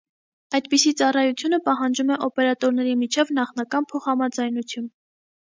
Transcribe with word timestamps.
Այդպիսի 0.59 0.93
ծառայությունը 1.01 1.59
պահանջում 1.67 2.09
է 2.15 2.17
օպերատորների 2.29 2.97
միջև 3.03 3.35
նախնական 3.41 3.89
փոխհամաձայնություն։ 3.93 4.91